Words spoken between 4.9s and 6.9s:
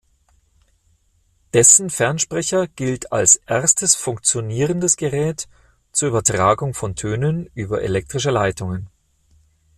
Gerät zur Übertragung